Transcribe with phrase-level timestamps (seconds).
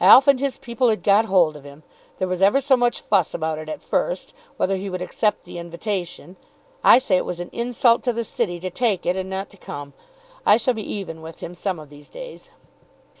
[0.00, 1.84] "Alf and his people had got hold of him.
[2.18, 5.56] There was ever so much fuss about it at first, whether he would accept the
[5.60, 6.34] invitation.
[6.82, 9.56] I say it was an insult to the City to take it and not to
[9.56, 9.92] come.
[10.44, 12.50] I shall be even with him some of these days."